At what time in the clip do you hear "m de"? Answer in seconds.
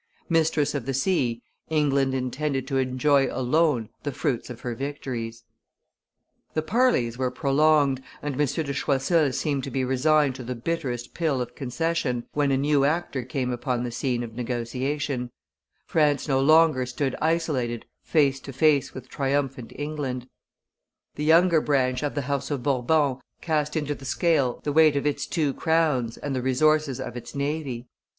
8.41-8.73